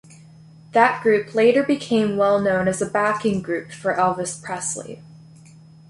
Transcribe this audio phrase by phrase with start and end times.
[0.71, 5.03] That group later became well known as a backing group for Elvis Presley.